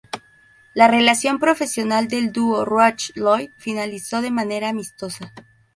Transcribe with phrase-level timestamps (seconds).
[0.73, 5.31] La relación profesional del dúo Roach-Lloyd finalizó de manera amistosa.